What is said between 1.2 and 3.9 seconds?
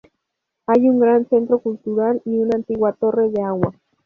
centro cultural y una antigua torre de agua.